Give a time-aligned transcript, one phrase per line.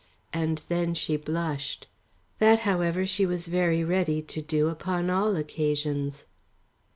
[0.33, 1.85] And then she blushed.
[2.39, 6.25] That, however, she was very ready to do upon all occasions.